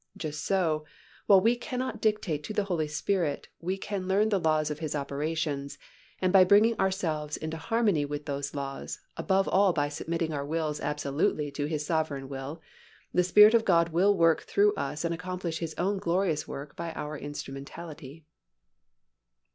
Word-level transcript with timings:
Just 0.17 0.43
so, 0.45 0.83
while 1.27 1.41
we 1.41 1.55
cannot 1.55 2.01
dictate 2.01 2.43
to 2.45 2.53
the 2.53 2.63
Holy 2.63 2.87
Spirit 2.87 3.49
we 3.59 3.77
can 3.77 4.07
learn 4.07 4.29
the 4.29 4.39
laws 4.39 4.71
of 4.71 4.79
His 4.79 4.95
operations 4.95 5.77
and 6.19 6.33
by 6.33 6.43
bringing 6.43 6.75
ourselves 6.79 7.37
into 7.37 7.57
harmony 7.57 8.03
with 8.03 8.25
those 8.25 8.55
laws, 8.55 8.99
above 9.15 9.47
all 9.47 9.73
by 9.73 9.89
submitting 9.89 10.33
our 10.33 10.43
wills 10.43 10.79
absolutely 10.81 11.51
to 11.51 11.67
His 11.67 11.85
sovereign 11.85 12.29
will, 12.29 12.63
the 13.13 13.21
sovereign 13.21 13.29
Spirit 13.29 13.53
of 13.53 13.63
God 13.65 13.89
will 13.89 14.17
work 14.17 14.41
through 14.41 14.73
us 14.73 15.05
and 15.05 15.13
accomplish 15.13 15.59
His 15.59 15.75
own 15.77 15.99
glorious 15.99 16.47
work 16.47 16.75
by 16.75 16.93
our 16.93 17.15
instrumentality. 17.15 18.25